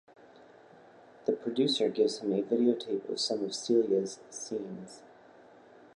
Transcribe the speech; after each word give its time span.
The 1.27 1.33
producer 1.33 1.87
gives 1.87 2.17
him 2.21 2.33
a 2.33 2.41
videotape 2.41 3.07
of 3.07 3.19
some 3.19 3.43
of 3.43 3.53
Celia's 3.53 4.17
scenes. 4.31 5.03